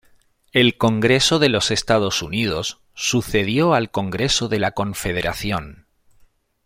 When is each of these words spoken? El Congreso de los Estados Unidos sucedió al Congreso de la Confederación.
El 0.51 0.79
Congreso 0.79 1.37
de 1.37 1.47
los 1.49 1.69
Estados 1.69 2.23
Unidos 2.23 2.79
sucedió 2.95 3.75
al 3.75 3.91
Congreso 3.91 4.47
de 4.49 4.57
la 4.57 4.71
Confederación. 4.71 5.85